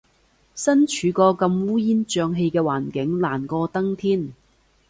[0.55, 4.33] 身處個咁烏煙瘴氣嘅環境，難過登天